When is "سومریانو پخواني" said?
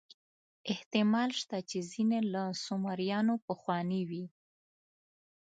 2.63-4.01